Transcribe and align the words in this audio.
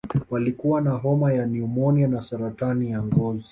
Walikuwa 0.29 0.81
na 0.81 0.89
homa 0.91 1.33
ya 1.33 1.47
pneumonia 1.47 2.07
na 2.07 2.21
saratani 2.21 2.91
ya 2.91 3.03
ngozi 3.03 3.49